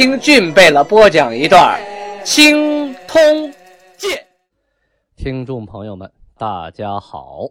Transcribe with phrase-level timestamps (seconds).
[0.00, 1.78] 听俊贝勒播讲一段
[2.24, 3.20] 《青通
[3.98, 4.10] 剑》。
[5.14, 7.46] 听众朋友们，大家好。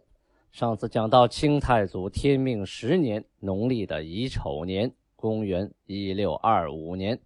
[0.52, 7.20] 上次讲到清太祖天命十年农历的乙丑年，公元一六二五年，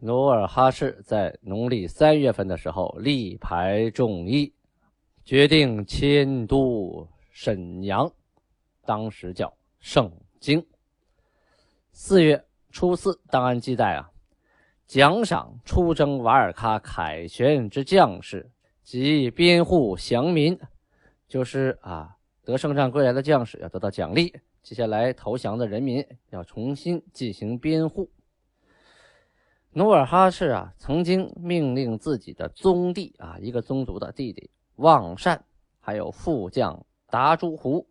[0.00, 4.52] 努尔哈赤在农历三月份的时候力排众议，
[5.24, 8.10] 决定迁都沈阳，
[8.84, 10.60] 当时叫盛京。
[11.92, 12.44] 四月。
[12.74, 14.10] 初四，档案记载啊，
[14.92, 18.50] 奖赏出征瓦尔喀凯旋之将士
[18.82, 20.60] 及边户降民，
[21.26, 28.10] 就是啊，得胜仗归来的将士要得到奖励，接下来投降的人民要重新进行编户。
[29.70, 35.42] 努尔哈赤啊，曾经命令自己的宗弟啊，一个宗族的弟弟旺善，
[35.80, 37.86] 还有副将达朱胡、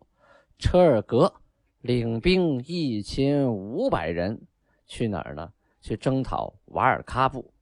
[0.56, 1.34] 车尔格，
[1.80, 4.40] 领兵一千五百人。
[4.86, 5.52] 去哪儿呢？
[5.82, 7.52] 去征讨瓦尔喀部。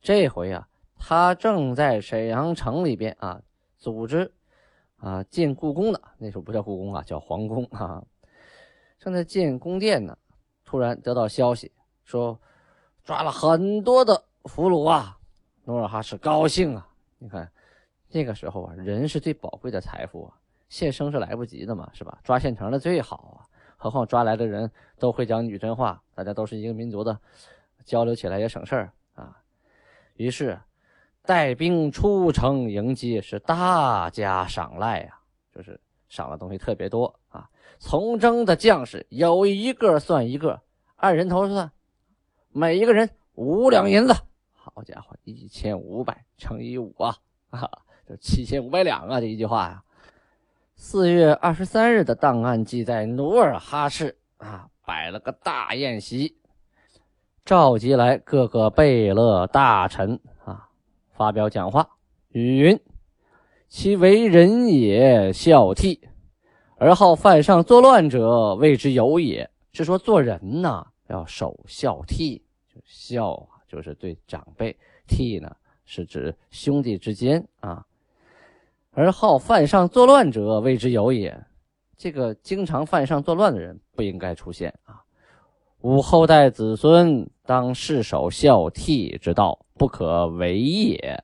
[0.00, 0.66] 这回啊，
[0.96, 3.42] 他正在沈阳城里边啊，
[3.76, 4.32] 组织
[4.96, 6.00] 啊建故宫呢。
[6.16, 8.02] 那时候不叫故宫啊，叫皇宫啊。
[8.98, 10.16] 正在建宫殿呢，
[10.64, 11.70] 突然得到消息
[12.04, 12.40] 说
[13.04, 15.18] 抓了很多的俘虏啊。
[15.64, 17.50] 努尔哈赤高兴啊，你看
[18.10, 20.34] 那个时候啊，人是最宝贵的财富啊，
[20.68, 22.18] 现生是来不及的嘛，是吧？
[22.22, 23.47] 抓现成的最好啊。
[23.80, 27.16] 何况抓来的人都会讲女真话，大家都是一个民族的，
[27.84, 29.40] 交流起来也省事儿啊。
[30.16, 30.58] 于是
[31.22, 35.20] 带兵出城迎接，是大加赏赖啊，
[35.54, 37.48] 就是赏的东西特别多啊。
[37.78, 40.60] 从征的将士有一个算一个，
[40.96, 41.70] 按人头算，
[42.50, 44.14] 每一个人五两银子。
[44.52, 47.16] 好家伙，一千五百乘以五啊，
[47.50, 47.70] 啊，
[48.08, 49.20] 就七千五百两啊！
[49.20, 49.84] 这一句话呀。
[50.80, 56.36] 四月二十三日的档案记载，努尔哈赤啊摆了个大宴席，
[57.44, 60.68] 召集来各个贝勒大臣啊，
[61.10, 61.90] 发表讲话，
[62.28, 62.80] 语云
[63.68, 65.98] ：“其为人也孝悌，
[66.76, 72.40] 而好犯上作乱者，谓之有也。”是说做人呢要守孝悌，
[72.84, 74.72] 孝啊，就是对长辈；
[75.08, 77.84] 悌呢是指兄弟之间啊。
[78.92, 81.44] 而好犯上作乱者，谓之有也。
[81.96, 85.02] 这个经常犯上作乱的人，不应该出现啊！
[85.80, 91.22] 吾后代子孙当世守孝悌之道，不可为也。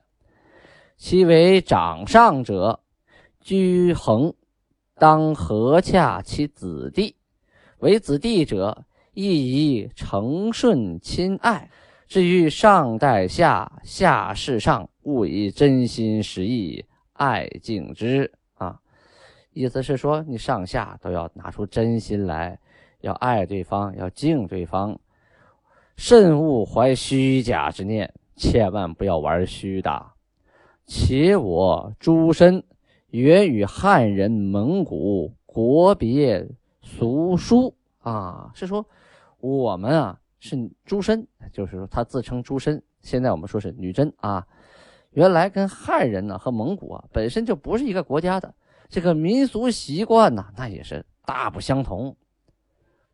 [0.97, 2.79] 其为长上者，
[3.41, 4.33] 居恒
[4.95, 7.15] 当和洽其子弟；
[7.79, 11.69] 为子弟者，亦宜承顺亲爱。
[12.07, 16.85] 至于上代下，下世上，勿以真心实意。
[17.15, 18.79] 爱敬之啊，
[19.53, 22.59] 意思是说你上下都要拿出真心来，
[22.99, 24.99] 要爱对方，要敬对方，
[25.95, 30.05] 慎勿怀虚假之念，千万不要玩虚的。
[30.85, 32.61] 且我诸身
[33.07, 36.45] 原与汉人、蒙古国别
[36.81, 38.85] 俗书啊，是说
[39.39, 44.45] 我们啊是诸身，就是说他自称诸身，现在我们说是女真啊。
[45.15, 48.53] 原来跟汉人呢和蒙古啊本身就不是一个国家的，
[48.89, 52.15] 这个民俗习惯呢那也是大不相同。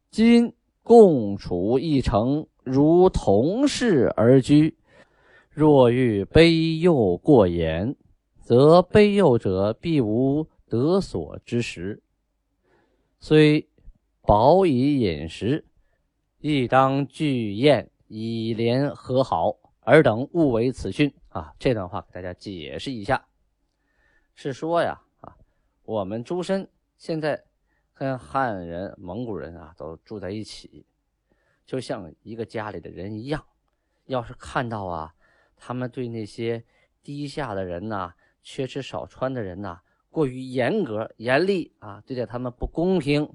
[0.10, 4.76] 今共处一城，如同室而居。
[5.52, 7.96] 若欲卑幼过严，
[8.40, 12.02] 则卑幼者必无得所之时。
[13.20, 13.68] 虽
[14.22, 15.66] 饱以饮食，
[16.40, 19.58] 亦当聚宴以联和好。
[19.84, 21.56] 尔等勿为此训啊！
[21.58, 23.26] 这段话给大家解释一下，
[24.36, 25.38] 是说呀啊，
[25.84, 27.46] 我们诸身现在
[27.94, 30.86] 跟汉人、蒙古人啊都住在一起，
[31.66, 33.46] 就像一个家里的人一样。
[34.08, 35.16] 要是看到啊，
[35.56, 36.66] 他们对那些
[37.02, 38.14] 低下的人呐、
[38.44, 39.80] 缺吃少穿的人呐，
[40.10, 43.34] 过于严格、严厉啊，对待他们不公平，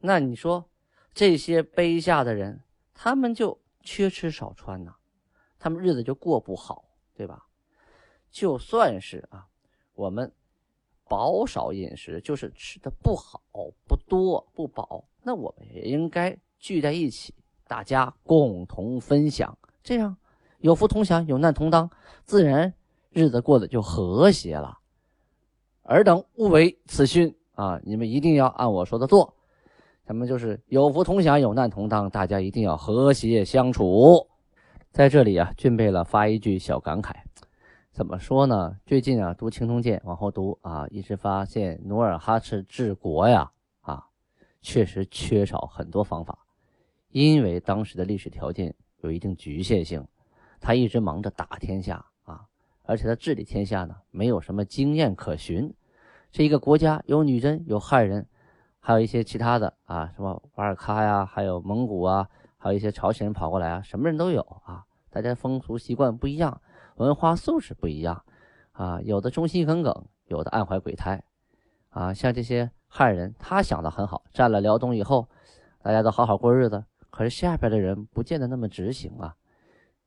[0.00, 0.68] 那你说
[1.12, 4.96] 这些卑下的人，他们就缺吃少穿呐？
[5.60, 6.84] 他们日子就过不好，
[7.16, 7.44] 对吧？
[8.30, 9.46] 就算是啊，
[9.94, 10.30] 我们
[11.08, 13.40] 饱少饮食，就是吃的不好、
[13.86, 17.32] 不多、不饱，那我们也应该聚在一起，
[17.68, 20.16] 大家共同分享，这样
[20.58, 21.88] 有福同享，有难同当，
[22.24, 22.74] 自然
[23.10, 24.78] 日子过得就和谐了。
[25.82, 27.78] 尔等勿违此训啊！
[27.84, 29.34] 你们一定要按我说的做。
[30.06, 34.26] 咱们就是有福同享，有难同当，大家一定要和谐相处。
[34.94, 37.12] 在这里啊，俊贝了发一句小感慨，
[37.90, 38.78] 怎么说呢？
[38.86, 43.50] 最近啊，读《青铜剑》，往后读啊，一直发现努尔哈赤治国呀，
[43.80, 44.06] 啊，
[44.62, 46.38] 确实缺少很多方法，
[47.10, 50.06] 因为当时的历史条件有一定局限性，
[50.60, 52.42] 他一直忙着打天下啊，
[52.84, 55.74] 而且他治理天下呢，没有什么经验可循。
[56.30, 58.28] 这一个国家有女真，有汉人，
[58.78, 62.28] 还有一些其他的啊，什么瓦尔喀呀，还有蒙古啊。
[62.64, 66.62] 还有一些朝鲜人跑过来啊，什么人都有啊，大家风俗习惯不一样，
[66.96, 68.24] 文化素质不一样
[68.72, 71.22] 啊，有的忠心耿耿，有的暗怀鬼胎
[71.90, 72.14] 啊。
[72.14, 75.28] 像这些汉人，他想的很好，占了辽东以后，
[75.82, 76.82] 大家都好好过日子。
[77.10, 79.36] 可是下边的人不见得那么执行啊。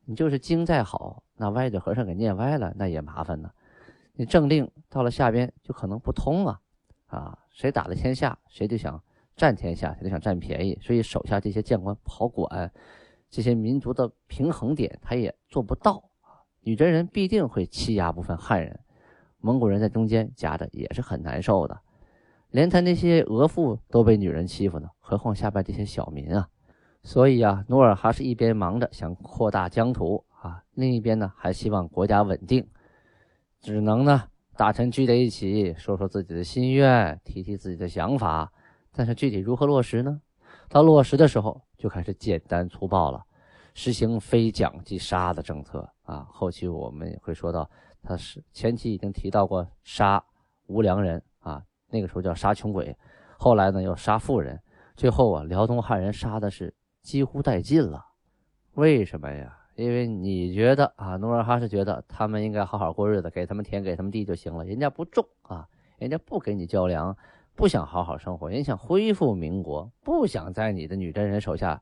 [0.05, 3.51] 你就是经再好，那歪嘴和尚给念歪了，那也麻烦呢。
[4.13, 6.59] 你政令到了下边就可能不通啊
[7.05, 8.99] 啊，谁打了天下，谁就想。
[9.37, 12.71] 占天下，他就想占便宜，所以手下这些将官不好管，
[13.29, 16.03] 这些民族的平衡点他也做不到
[16.61, 18.79] 女真人必定会欺压部分汉人，
[19.39, 21.79] 蒙古人在中间夹着也是很难受的，
[22.49, 26.49] 连他那些额驸都被女人欺负呢，何况下边这些小民啊？
[27.03, 32.67] 所以啊，努尔哈赤一边忙着想扩大疆土啊，另一边呢还希望国家稳定，
[33.61, 34.23] 只能呢
[34.57, 38.51] 大臣聚在一起说说自己的心愿，提提自己的想法。
[38.97, 40.19] 但是具体如何落实呢？
[40.67, 43.23] 到落实的时候就开始简单粗暴了，
[43.75, 46.27] 实行非奖即杀的政策啊。
[46.31, 47.69] 后期我们会说到，
[48.01, 50.21] 他是前期已经提到过杀
[50.65, 51.61] 无良人啊，
[51.91, 52.97] 那个时候叫杀穷鬼，
[53.37, 54.59] 后来呢又杀富人，
[54.95, 56.73] 最后啊辽东汉人杀的是
[57.03, 58.03] 几乎殆尽了。
[58.73, 59.55] 为什么呀？
[59.75, 67.15] 因为你觉得啊，努尔哈赤觉得他们应该好好过日子，给他们田给他们地就行了，人家不种啊，人家不给你交粮。
[67.57, 71.81] 不想好好生活，人想恢复民国，不想在你的女真人手下，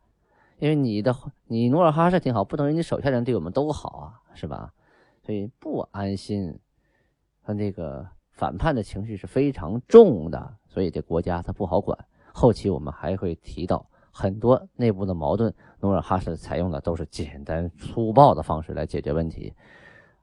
[0.58, 1.14] 因为你的
[1.48, 4.74] 你努尔哈赤挺好，不等于你手下人对我们都好啊，是吧？
[5.22, 6.58] 所以不安心，
[7.44, 11.98] 他那个反叛的情绪是非常重的，所以这国家他不好管。
[12.32, 19.54] 后期我们还会提到很多内部的矛盾，努尔哈赤采用的都是简单粗暴的方式来解决问题，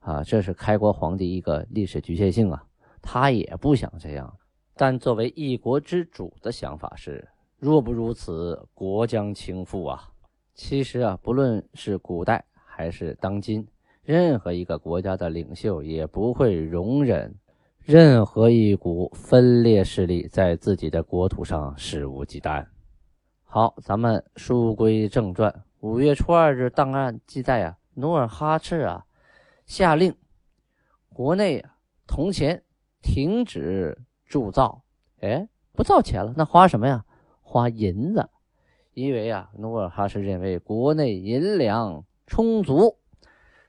[0.01, 2.65] 啊，这是开国皇帝一个历史局限性啊，
[3.03, 4.35] 他也不想这样。
[4.75, 7.29] 但作为一国之主的想法是，
[7.59, 10.09] 若不如此，国将倾覆啊！
[10.55, 13.67] 其实啊，不论是古代还是当今，
[14.03, 17.35] 任何一个国家的领袖也不会容忍
[17.79, 22.67] 任何一股分裂势力在自己的国土上肆无忌惮。
[23.45, 25.65] 好，咱们书归正传。
[25.81, 29.05] 五月初二日，档案记载啊，努尔哈赤啊，
[29.67, 30.15] 下令
[31.13, 31.77] 国内啊
[32.07, 32.63] 铜钱
[33.03, 33.99] 停止。
[34.33, 34.83] 铸造，
[35.21, 37.05] 哎，不造钱了，那花什么呀？
[37.43, 38.31] 花银子，
[38.95, 42.97] 因为啊，努尔哈赤认为国内银两充足。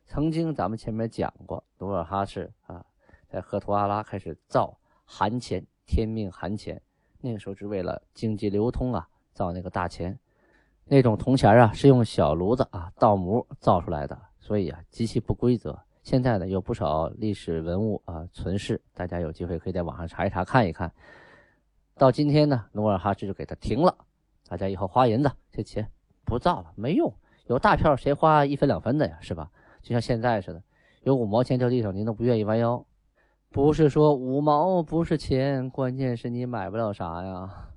[0.06, 2.86] 曾经咱们前面讲过，努尔哈赤啊，
[3.27, 6.81] 在赫图阿拉开始造韩钱，天命韩钱，
[7.19, 10.18] 那个时候是为了经济流通啊，造那个大钱。
[10.86, 15.78] 那种铜钱啊，是用小炉子啊倒模造出来的，所以啊，极其不规则。
[16.04, 20.92] 现在呢，有不少历史文物啊存世，大家有机会可以在网上查一查看一看。
[21.95, 23.95] 到今天呢，努尔哈赤就给他停了，
[24.50, 25.88] 大家以后花银子这钱
[26.26, 27.12] 不造了，没用。
[27.48, 29.50] 有大票谁花一分两分的呀，是吧？
[29.81, 30.62] 就像现在似的，
[31.04, 32.86] 有五毛钱掉地上，您都不愿意弯腰。
[33.50, 37.69] 不是说五毛不是钱，关键是你买不了啥呀。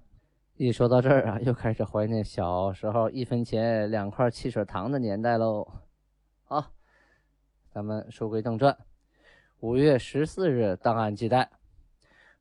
[0.56, 5.68] 一说到这儿啊，又开始怀念小时候一分钱两块汽水糖的年代喽。
[7.76, 8.74] 咱们书归正传，
[9.60, 11.50] 五月十四日，档案记载，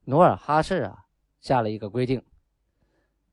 [0.06, 1.08] 努尔哈赤啊
[1.42, 2.24] 下了一个规定。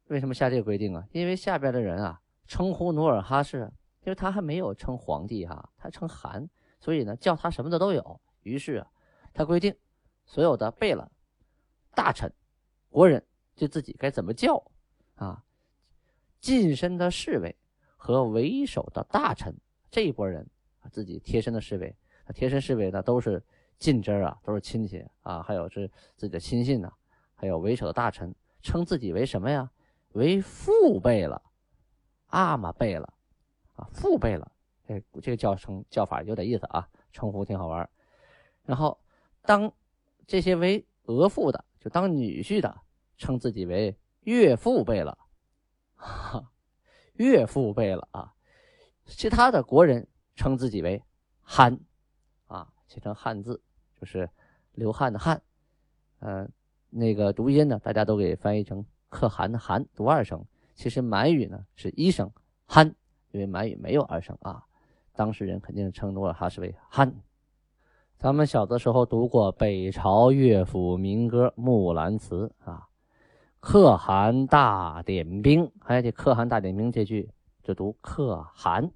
[0.09, 1.07] 为什么下这个规定啊？
[1.13, 8.21] 因为下边的人啊称呼努尔哈赤，因为他还没有称皇帝哈，他称汗，所以呢叫他什么的都有。
[8.41, 8.91] 于是啊，
[9.33, 9.73] 他规定
[10.27, 11.09] 所有的贝勒、
[11.95, 12.33] 大臣、
[12.91, 14.61] 国人就自己该怎么叫
[15.15, 15.45] 啊？
[16.41, 17.57] 近身的侍卫
[17.97, 19.57] 和为首的大臣
[19.89, 20.45] 这一波人。
[20.91, 21.95] 自己贴身的侍卫，
[22.27, 23.43] 那贴身侍卫呢，都是
[23.79, 26.93] 近支啊，都是亲戚啊，还有是自己的亲信呢，
[27.35, 29.71] 还有为首的大臣，称自己为什么呀？
[30.13, 31.41] 为父辈了，
[32.27, 33.15] 阿玛贝了，
[33.75, 34.53] 啊，父辈了，
[34.89, 37.89] 哎，这个叫称叫法有点意思啊，称呼挺好玩。
[38.65, 38.99] 然后
[39.43, 39.73] 当
[40.27, 42.81] 这些为额驸的，就当女婿的，
[43.17, 45.17] 称自己为岳父辈了，
[45.97, 46.53] 哈，
[47.15, 48.35] 岳父辈了啊。
[49.05, 51.03] 其他的国人称自己为
[51.43, 51.79] 憨，
[52.47, 53.61] 啊，写成汉字
[54.01, 54.29] 就是
[54.73, 55.41] 流汗的汗，
[56.21, 56.51] 嗯，
[56.91, 60.45] 那个读音呢，大家都给翻译成可汗的汗，读二声。
[60.75, 62.31] 其实满语呢是一声
[62.67, 62.95] 憨，
[63.31, 64.65] 因为满语没有二声啊。
[65.15, 67.15] 当事人肯定称努尔哈赤为憨。
[68.17, 72.89] 咱们小的时候读过北朝乐府民歌《木兰辞》啊
[73.61, 77.31] ，“可汗大点兵”，还有这“可汗大点兵”这句
[77.63, 78.91] 就读“可汗”。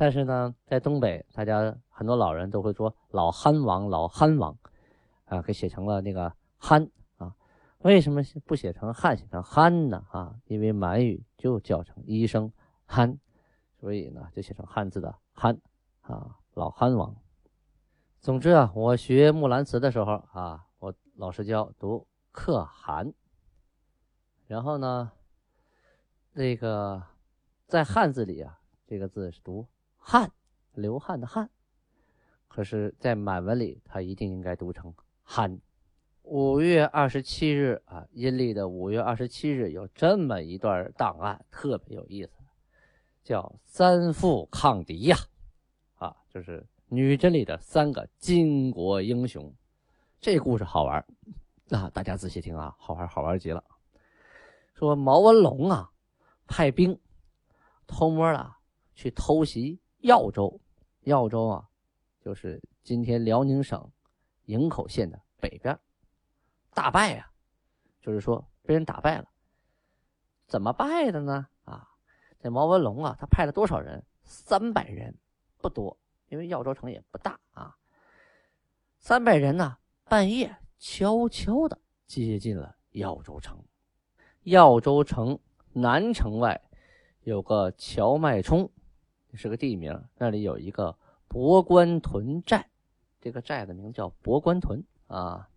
[0.00, 4.56] 但是呢，在东北，大家很多老人都会说“老憨王”“老憨王”，
[5.26, 6.88] 啊，给写成了那个“憨”
[7.18, 7.34] 啊。
[7.78, 10.06] 为什么不写成“汉”，写成“憨”呢？
[10.12, 12.52] 啊，因为满语就叫成一声
[12.86, 13.18] “憨”，
[13.80, 15.60] 所以呢，就写成汉字的“憨”
[16.02, 17.16] 啊，“老憨王”。
[18.22, 23.12] 总之啊，我学《木兰辞》的时候啊，我老师教读“可汗”，
[24.46, 25.10] 然后呢，
[26.34, 27.02] 那个
[27.66, 29.66] 在汉字里啊，这个字是读
[30.10, 30.32] “汗”，
[30.72, 31.50] 流汗的“汗”，
[32.48, 35.60] 可是，在满文里，它一定应该读成“憨”。
[36.24, 42.30] 五月二十七日啊，阴历的五月二十七日有这么一段档案，特别有意思，
[43.22, 45.16] 叫“三副抗敌”呀，
[45.96, 46.66] 啊，就是。
[46.90, 49.54] 女真里的三个巾帼英雄，
[50.22, 51.04] 这故事好玩
[51.68, 51.90] 啊！
[51.90, 53.62] 大家仔细听啊，好玩好玩极了。
[54.72, 55.90] 说毛文龙啊，
[56.46, 56.98] 派兵
[57.86, 58.54] 偷摸的
[58.94, 60.60] 去偷袭耀州，
[61.02, 61.68] 耀州啊，
[62.20, 63.90] 就是今天辽宁省
[64.44, 65.78] 营口县的北边，
[66.72, 67.30] 大败呀，
[68.00, 69.28] 就是说被人打败了。
[70.46, 71.46] 怎么败的呢？
[71.64, 71.88] 啊，
[72.38, 74.04] 这毛文龙啊，他派了多少人？
[74.22, 75.16] 三百人，
[75.58, 75.98] 不多。
[76.28, 77.74] 因为耀州城也不大啊，
[78.98, 83.64] 三百人呢，半夜悄悄的接近了耀州城。
[84.42, 85.38] 耀州城
[85.72, 86.60] 南城外
[87.22, 88.70] 有个荞麦冲，
[89.36, 90.96] 是个地名，那里有一个
[91.28, 92.66] 博关屯寨，
[93.20, 95.48] 这个寨的名叫博关屯啊。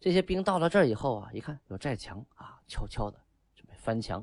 [0.00, 3.18] 这些兵到了这儿以后啊，一看有寨墙啊，悄悄的
[3.54, 4.22] 准备翻墙。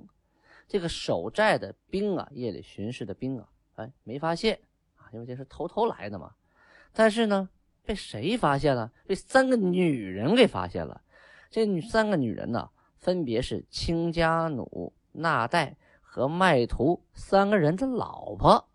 [0.67, 4.59] 这个守寨的兵啊，夜里巡视的兵啊，哎，没发现
[4.95, 5.09] 啊。
[5.11, 6.33] 因为这是偷偷来的嘛，
[6.93, 7.49] 但是呢，
[7.83, 8.91] 被谁发现了？
[9.05, 11.01] 被三个女人给发现了。
[11.49, 15.75] 这三个女人呢，分别是亲家弩、纳代
[16.13, 18.67] 和麦图三个人的老婆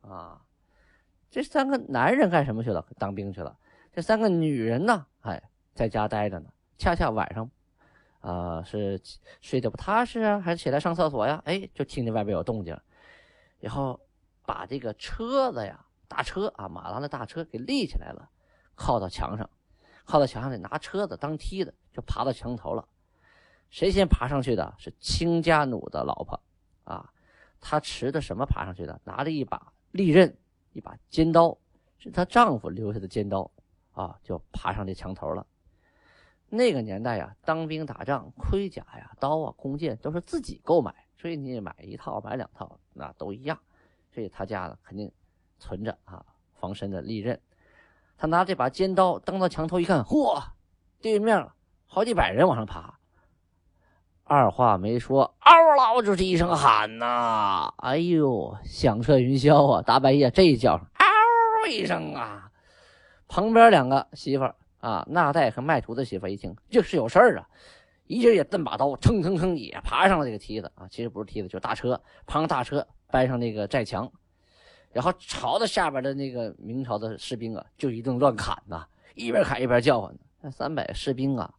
[0.00, 0.40] 啊。
[1.28, 2.86] 这三个男人干什么去了？
[2.98, 3.58] 当兵去了。
[3.92, 6.50] 这三个女人呢，哎，在家待着呢。
[6.78, 7.50] 恰恰晚上，
[8.20, 8.98] 啊，是
[9.42, 11.42] 睡得不踏实啊，还是起来上厕所呀？
[11.44, 12.74] 哎，就听见外边有动静，
[13.60, 14.00] 然后。
[14.46, 18.30] 把这个车子呀，大车啊，马拉的大车给立起来了，
[18.74, 19.50] 靠到墙上，
[20.06, 22.88] 靠到墙上得拿车子当梯子，就爬到墙头了。
[23.68, 24.74] 谁先爬上去的？
[24.78, 26.40] 是亲家奴的老婆
[26.88, 27.12] 啊，
[27.60, 29.00] 她持的什么爬上去的？
[29.04, 30.36] 拿着一把利刃，
[30.72, 31.56] 一把尖刀，
[31.98, 33.50] 是她丈夫留下的尖刀
[33.92, 35.46] 啊，就爬上这墙头了。
[36.48, 43.58] 那个年代呀，当兵打仗，盔甲呀、刀啊、弓箭都是自己购买，所以你买一套、买两套，那都一样。
[44.14, 45.12] 所以他家呢肯定
[45.58, 47.38] 存着啊防身的利刃，
[48.16, 50.42] 他拿这把尖刀登到墙头一看，嚯，
[51.02, 51.46] 对面
[51.86, 52.97] 好几百人往上爬，
[54.28, 59.82] 二话没说，嗷嗷就是一声喊呐，哎呦，响彻云霄啊！
[59.82, 62.50] 大半夜这一叫，嗷一声啊，
[63.26, 64.44] 旁边两个媳妇
[64.80, 67.48] 啊，纳代和卖图的媳妇一听这是有事儿啊，
[68.06, 72.86] 一人也蹬把刀，蹭蹭蹭也爬上了这个梯子啊，其实不是梯子，就是大车，旁大车。
[73.10, 74.12] 搬上那个寨墙，
[74.92, 80.14] 然后朝着下边的那个明朝的士兵啊，就一顿乱砍呐，一边砍一边叫唤。
[80.42, 81.50] 那三百士兵啊，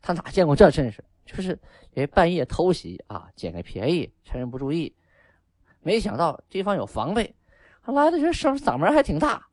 [0.00, 1.02] 他哪见过这阵势？
[1.32, 1.50] 就是
[1.94, 4.94] 因为半夜偷袭啊，捡个便宜，趁人不注意。
[5.80, 7.34] 没想到对方有防备，
[7.86, 9.46] 来的人声嗓门还挺大，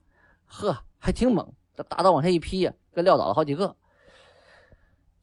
[0.46, 1.52] 呵，还挺猛。
[1.76, 3.76] 这大刀往下一劈呀，给撂倒了好几个。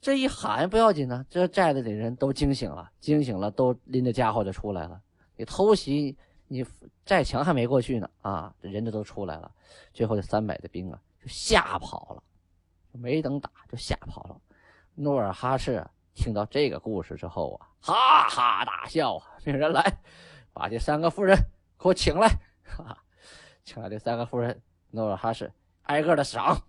[0.00, 5.00] 这一喊不要紧呢，这寨子里人都惊醒了，惊醒了都拎着家伙就出来了。
[5.36, 6.16] 你偷袭，
[6.48, 6.64] 你
[7.04, 8.54] 寨墙还没过去呢啊！
[8.60, 9.50] 这人家都出来了，
[9.92, 12.22] 最后这三百的兵啊就吓跑了，
[12.92, 14.40] 没等打就吓跑了。
[14.94, 15.84] 努尔哈赤
[16.16, 19.26] 听到这个故事之后啊，哈哈大笑啊！
[19.44, 19.99] 命人来，
[20.52, 21.37] 把这三个妇人
[21.78, 22.26] 给我请来，
[22.64, 22.99] 哈哈，
[23.62, 26.62] 请来这三个妇人，努尔哈赤挨个的赏，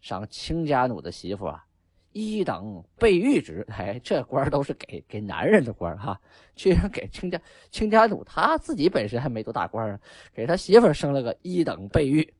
[0.00, 1.64] 赏亲家奴的媳妇啊。
[2.12, 6.18] 一等备御职，哎，这官都是给给男人的官哈，
[6.56, 7.38] 居然给亲家
[7.70, 10.00] 亲家奴，他自己本身还没多大官啊，
[10.32, 12.32] 给他媳妇升了个一等备御，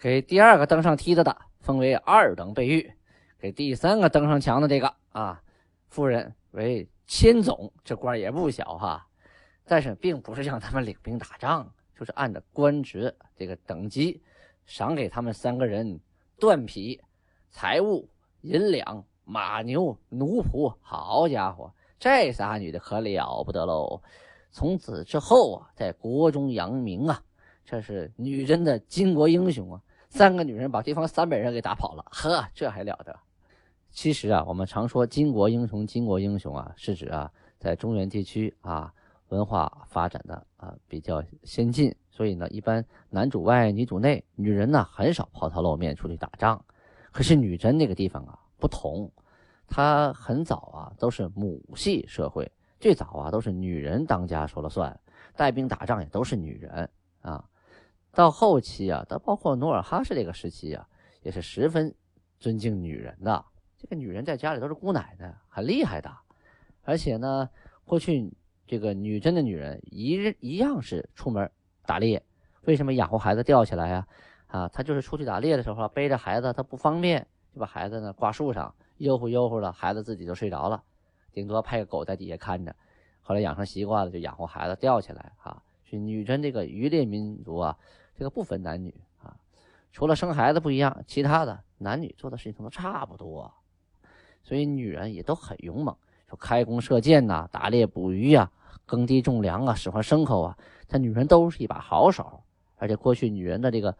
[0.00, 2.90] 给第二个登上梯子的封为二等备御，
[3.38, 5.42] 给第三个登上墙的这个啊
[5.96, 9.08] 夫人为千总，这官也不小哈。
[9.64, 14.22] 但是并不是让他们领兵打仗，就是按照官职这个等级
[14.66, 15.98] 赏给他们三个人
[16.38, 17.00] 缎匹、
[17.48, 18.06] 财物、
[18.42, 20.70] 银两、马牛、奴仆。
[20.82, 24.02] 好家伙，这仨女的可了不得喽！
[24.50, 27.22] 从此之后啊，在国中扬名啊，
[27.64, 29.80] 这是女人的巾帼英雄啊！
[30.10, 33.18] 三个女人把对方三百人给打跑了，呵，这还了得！
[33.96, 38.92] 其实啊，我们常说巾帼英雄，巾帼英雄啊，是指啊，在中原地区啊，
[39.28, 46.62] 文化发展的啊比较先进，所以呢，一般男主外女主内，女人呢很少抛头露面出去打仗。
[47.10, 49.10] 可是女真那个地方啊不同，
[49.66, 52.52] 它很早啊都是母系社会。
[52.78, 55.00] 最早啊，都是女人当家说了算，
[55.34, 56.90] 带兵打仗也都是女人
[57.22, 57.42] 啊。
[58.12, 60.86] 到后期啊，到包括努尔哈赤这个时期啊，
[61.22, 61.94] 也是十分
[62.38, 63.42] 尊敬女人的。
[63.78, 66.10] 这个女人在家里都是姑奶奶，很厉害的。
[66.82, 67.48] 而且呢，
[67.84, 68.32] 过去
[68.66, 71.50] 这个女真的女人一一样是出门
[71.84, 72.22] 打猎。
[72.62, 74.06] 为什么养活孩子吊起来呀？
[74.48, 80.82] 啊，她就是出去打猎的时候背着孩子，她不方便，就把孩子呢挂树上，悠乎悠乎的，孩子自己就睡着了。
[81.32, 82.74] 顶多派个狗在底下看着，
[83.20, 85.62] 后来养成习惯了，就养活孩子吊起来啊。
[85.84, 87.78] 是女真这个渔猎民族啊，
[88.16, 88.92] 这个不分男女
[89.22, 89.36] 啊，
[89.92, 93.52] 除了生孩子不一样，其他的男女做的事情都差不多。
[94.46, 95.92] 所以女人也都很勇猛，
[96.28, 98.48] 说开弓射箭呐，打猎捕鱼呀，
[98.86, 102.44] 耕地种粮啊，使唤牲口啊，这女人都是一把好手。
[102.76, 103.92] 而且过去女人的这个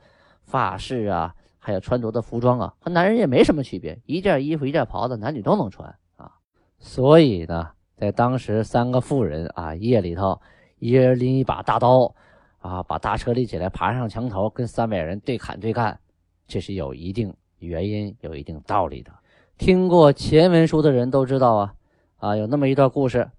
[0.44, 6.30] 发饰啊，还有穿着的服装啊，和男人也没什么区别，一件衣服一件袍子，男女都能穿啊。
[6.78, 10.40] 所以呢，在当时，三个妇人啊，夜里头，
[10.78, 12.14] 一人拎一把大刀，
[12.58, 15.98] 啊，把大车立起来，爬上墙头，跟三百人对砍对干，
[16.46, 19.10] 这是有一定原因、有一定道理的。
[19.58, 21.74] 听过前文书的人都知道啊，
[22.18, 23.30] 啊，有那么一段故事：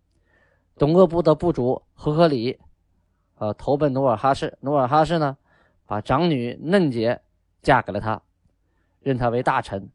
[0.78, 2.60] 董鄂部的部主和合里，
[3.38, 5.38] 呃，投奔努尔哈赤，努尔哈赤呢，
[5.86, 7.22] 把长女嫩姐
[7.62, 8.22] 嫁给了他，
[9.00, 9.90] 认他为大臣。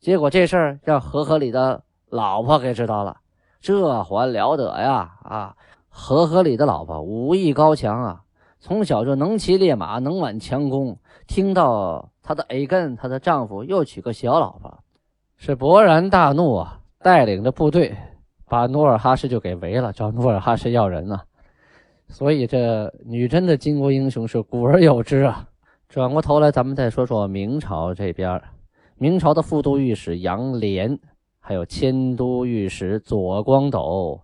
[0.00, 1.82] 结果这事儿让和合里的。
[2.12, 3.20] 老婆给知道了，
[3.60, 5.16] 这还了得呀！
[5.22, 5.56] 啊，
[5.88, 8.24] 和合里的老婆武艺高强啊，
[8.58, 10.98] 从小就能骑烈马，能挽强弓。
[11.28, 14.82] 听到她的 A 根，她的丈夫又娶个小老婆，
[15.40, 16.82] 是勃然大怒啊！
[16.98, 17.96] 带领着部队
[18.46, 21.18] 把努尔哈赤就给围了，找努尔哈赤要人呢。
[22.08, 25.48] 所以这女真的巾帼英雄是古而有之啊。
[25.88, 28.38] 转过头来，咱们再说说明朝这边，
[28.98, 30.98] 明朝的副都御史杨涟。
[31.42, 34.20] 还有迁都御史左光斗，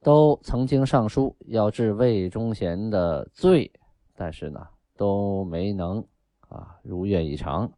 [0.00, 3.68] 都曾经上书要治魏忠贤的罪，
[4.14, 4.60] 但是呢
[4.96, 5.98] 都没能
[6.48, 7.68] 啊如愿以偿。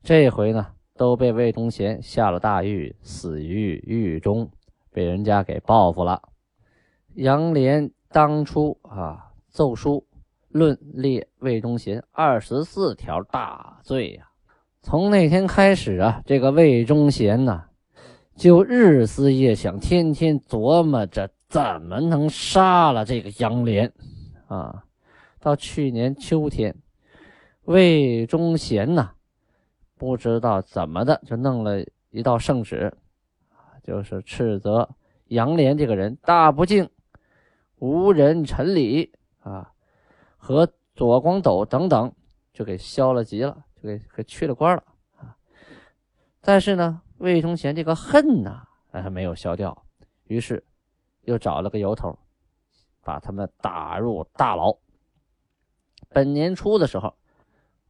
[0.00, 0.64] 这回呢
[0.96, 4.50] 都被魏忠贤下了大狱，死于狱中，
[4.92, 6.22] 被人家给报复了。
[7.14, 10.06] 杨涟当初啊奏书
[10.48, 14.28] 论列魏忠贤二十四条大罪呀，
[14.82, 17.64] 从那天开始啊，这个魏忠贤呢。
[18.36, 23.92] 就日思夜想，天天琢磨着怎么能杀了这个杨涟
[24.48, 24.82] 啊！
[25.38, 26.74] 到去年秋天，
[27.62, 29.12] 魏忠贤呢，
[29.96, 32.92] 不知道怎么的，就弄了一道圣旨，
[33.82, 34.88] 就是斥责
[35.26, 36.88] 杨涟这个人大不敬、
[37.76, 39.72] 无人臣礼啊，
[40.36, 42.12] 和左光斗等等，
[42.52, 44.84] 就给削了级了，就给给去了官了
[45.16, 45.36] 啊！
[46.40, 47.00] 但是呢。
[47.18, 49.86] 魏忠贤这个恨呐，还没有消掉，
[50.24, 50.62] 于是
[51.22, 52.18] 又找了个由头，
[53.02, 54.76] 把他们打入大牢。
[56.10, 57.14] 本年初的时候，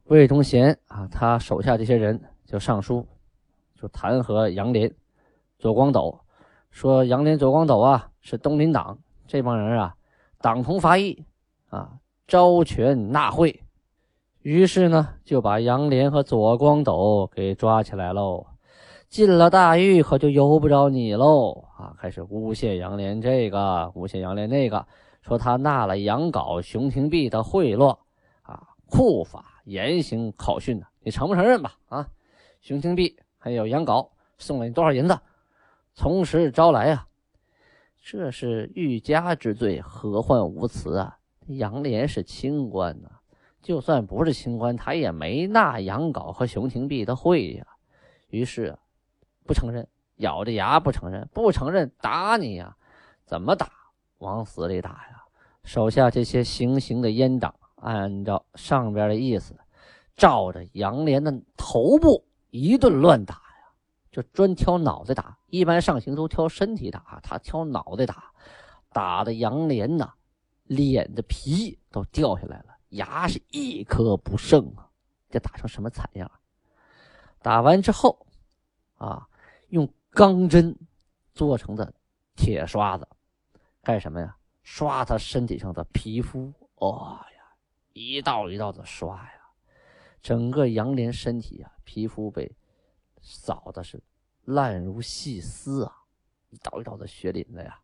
[0.05, 3.07] 魏忠贤啊，他手下这些人就上书，
[3.81, 4.93] 就弹劾杨涟、
[5.59, 6.21] 左光斗，
[6.71, 9.95] 说杨涟、左光斗啊是东林党这帮人啊，
[10.43, 11.25] 党同伐异
[11.71, 11.93] 啊，
[12.27, 13.62] 招权纳贿。
[14.43, 18.47] 于是呢，就把杨涟和左光斗给抓起来喽。
[19.09, 21.95] 进了大狱，可就由不着你喽啊！
[21.99, 24.85] 开始诬陷杨涟这个，诬陷杨涟那个，
[25.23, 27.97] 说他纳了杨镐、熊廷弼的贿赂
[28.43, 31.77] 啊，酷法严刑拷讯的，你承不承认吧？
[31.88, 32.09] 啊，
[32.61, 35.18] 熊廷弼还有杨镐送了你多少银子？
[35.94, 37.07] 从实招来啊！
[38.03, 41.18] 这是欲加之罪，何患无辞啊？
[41.46, 43.09] 杨涟是清官呐，
[43.62, 47.66] 就算不是清官，他也没纳杨镐和熊廷弼的贿呀。
[48.29, 48.79] 于是。
[49.46, 52.74] 不承认，咬着牙不承认，不承认打你呀？
[53.27, 53.70] 怎么打？
[54.16, 55.22] 往死里打呀！
[55.64, 59.55] 手下这些行刑的阉党，按照上边的意思，
[60.16, 63.73] 照着杨连的头部一顿乱打呀，
[64.11, 65.37] 就专挑脑袋打。
[65.49, 68.33] 一般上刑都挑身体打，他挑脑袋打，
[68.90, 70.14] 打的杨连呐，
[70.62, 74.88] 脸的皮都掉下来了，牙是一颗不剩啊！
[75.29, 76.31] 这打成什么惨样？
[77.42, 78.27] 打完之后，
[78.97, 79.29] 啊，
[79.68, 80.75] 用钢针
[81.35, 81.92] 做成的
[82.35, 83.07] 铁刷子，
[83.83, 84.35] 干什么呀？
[84.62, 86.51] 刷他身体上的皮肤。
[86.77, 87.20] 哦，
[87.94, 89.40] 一道一道的刷呀，
[90.20, 92.54] 整个杨莲身体啊，皮肤被
[93.22, 94.02] 扫的是
[94.42, 96.02] 烂如细丝啊，
[96.50, 97.80] 一道一道的血淋子呀，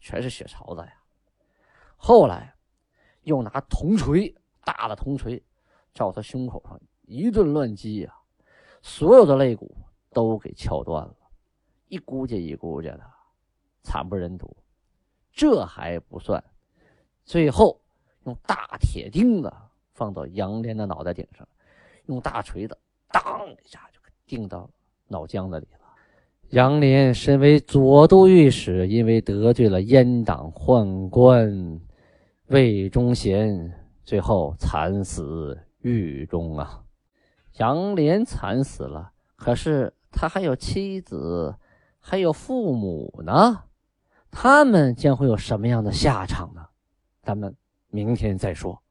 [0.00, 0.92] 全是血槽子呀。
[1.96, 2.52] 后来
[3.22, 5.40] 又拿铜锤，大的铜锤，
[5.94, 8.14] 照他胸口上一顿乱击呀，
[8.82, 9.72] 所有的肋骨
[10.10, 11.16] 都给敲断了，
[11.86, 13.08] 一股接一股接的，
[13.84, 14.56] 惨不忍睹。
[15.30, 16.42] 这还不算，
[17.24, 17.80] 最后
[18.28, 19.50] 用大铁钉子
[19.94, 21.48] 放到杨连的脑袋顶上，
[22.04, 22.76] 用大锤子
[23.10, 24.68] 当一下就钉到
[25.06, 25.78] 脑浆子里了。
[26.50, 31.80] 杨连身为左都御史，因为得罪了阉党宦官。
[32.48, 36.82] 魏忠贤最后惨死狱中啊！
[37.58, 41.54] 杨连惨死了，可是他还有妻子，
[41.98, 43.64] 还有父母呢，
[44.30, 46.66] 他们将会有什么样的下场呢？
[47.22, 47.54] 咱们
[47.90, 48.82] 明天再说。